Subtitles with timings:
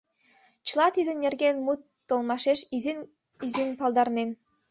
[0.67, 4.29] Чыла тидын нерген мут толмашеш изин-изин палдарен.